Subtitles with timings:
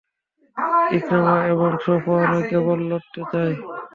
[0.97, 3.53] ইকরামা এবং সফওয়ানই কেবল লড়তে চায়।